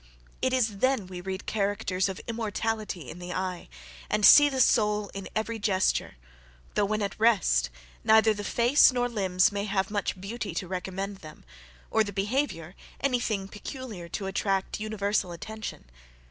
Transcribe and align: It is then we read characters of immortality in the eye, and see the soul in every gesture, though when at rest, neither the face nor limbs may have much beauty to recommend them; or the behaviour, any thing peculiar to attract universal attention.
It 0.41 0.51
is 0.51 0.79
then 0.79 1.05
we 1.05 1.21
read 1.21 1.45
characters 1.45 2.09
of 2.09 2.19
immortality 2.25 3.07
in 3.07 3.19
the 3.19 3.33
eye, 3.33 3.69
and 4.09 4.25
see 4.25 4.49
the 4.49 4.59
soul 4.59 5.11
in 5.13 5.29
every 5.35 5.59
gesture, 5.59 6.15
though 6.73 6.85
when 6.85 7.03
at 7.03 7.19
rest, 7.19 7.69
neither 8.03 8.33
the 8.33 8.43
face 8.43 8.91
nor 8.91 9.07
limbs 9.07 9.51
may 9.51 9.65
have 9.65 9.91
much 9.91 10.19
beauty 10.19 10.55
to 10.55 10.67
recommend 10.67 11.17
them; 11.17 11.45
or 11.91 12.03
the 12.03 12.11
behaviour, 12.11 12.73
any 12.99 13.19
thing 13.19 13.47
peculiar 13.47 14.09
to 14.09 14.25
attract 14.25 14.79
universal 14.79 15.33
attention. 15.33 15.85